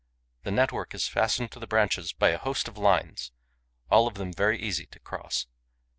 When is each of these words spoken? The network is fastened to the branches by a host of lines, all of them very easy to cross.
The 0.41 0.49
network 0.49 0.95
is 0.95 1.07
fastened 1.07 1.51
to 1.51 1.59
the 1.59 1.67
branches 1.67 2.11
by 2.11 2.29
a 2.29 2.39
host 2.39 2.67
of 2.67 2.75
lines, 2.75 3.31
all 3.91 4.07
of 4.07 4.15
them 4.15 4.33
very 4.33 4.59
easy 4.59 4.87
to 4.87 4.99
cross. 4.99 5.45